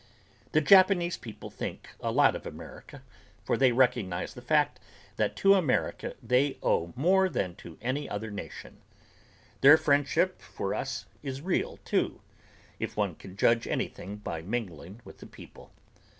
The 0.53 0.61
Japanese 0.61 1.15
people 1.15 1.51
think 1.51 1.89
a 1.99 2.11
lot 2.11 2.35
of 2.35 2.47
America 2.47 3.03
for 3.43 3.55
they 3.55 3.71
recognize 3.71 4.33
the 4.33 4.41
fact 4.41 4.79
that 5.17 5.35
to 5.35 5.53
America 5.53 6.15
they 6.23 6.57
owe 6.63 6.91
more 6.95 7.29
than 7.29 7.53
to 7.57 7.77
any 7.83 8.09
other 8.09 8.31
nation. 8.31 8.81
Their 9.61 9.77
friendship 9.77 10.41
for 10.41 10.73
us 10.73 11.05
is 11.21 11.41
real 11.41 11.77
too, 11.85 12.19
if 12.79 12.97
one 12.97 13.13
can 13.13 13.37
judge 13.37 13.67
anything 13.67 14.15
by 14.15 14.41
mingling 14.41 15.01
with 15.05 15.19
the 15.19 15.27
people. 15.27 15.69